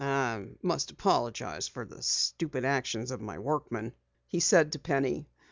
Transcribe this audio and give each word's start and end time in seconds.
"I 0.03 0.47
must 0.63 0.89
apologize 0.89 1.67
for 1.67 1.85
the 1.85 2.01
stupid 2.01 2.65
actions 2.65 3.11
of 3.11 3.21
my 3.21 3.37
workman," 3.37 3.93
he 4.25 4.39
said 4.39 4.71
to 4.71 4.79
Penny. 4.79 5.27